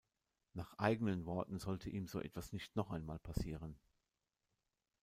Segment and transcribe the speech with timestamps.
[0.55, 3.79] Nach eigenen Worten sollte ihm so etwas nicht noch einmal passieren.